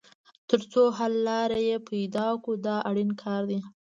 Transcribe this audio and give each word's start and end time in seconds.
تر 0.49 0.59
څو 0.71 0.83
حل 0.97 1.13
لاره 1.27 1.59
یې 1.67 1.77
پیدا 1.89 2.27
کړو 2.43 2.55
دا 2.65 2.75
اړین 2.89 3.09
کار 3.21 3.41
دی. 3.49 3.59